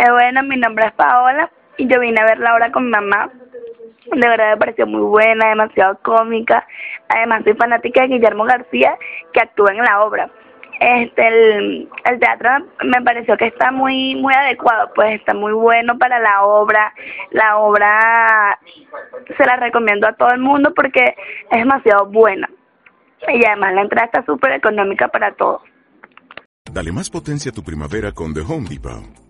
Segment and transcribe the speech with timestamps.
[0.00, 2.90] Eh, bueno, mi nombre es Paola y yo vine a ver la obra con mi
[2.90, 3.30] mamá.
[4.10, 6.66] De verdad me pareció muy buena, demasiado cómica.
[7.08, 8.96] Además, soy fanática de Guillermo García,
[9.34, 10.30] que actúa en la obra.
[10.80, 12.48] Este, el, el teatro
[12.82, 16.94] me pareció que está muy muy adecuado, pues está muy bueno para la obra.
[17.32, 18.58] La obra
[19.36, 21.14] se la recomiendo a todo el mundo porque
[21.50, 22.48] es demasiado buena.
[23.28, 25.60] Y además la entrada está súper económica para todos.
[26.72, 29.29] Dale más potencia a tu primavera con The Home Depot.